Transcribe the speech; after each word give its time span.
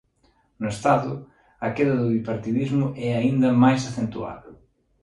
No 0.61 0.67
Estado, 0.75 1.11
a 1.65 1.67
queda 1.75 1.95
do 1.99 2.09
bipartidismo 2.15 2.85
é 3.07 3.09
aínda 3.13 3.59
máis 3.63 3.81
acentuada. 3.89 4.49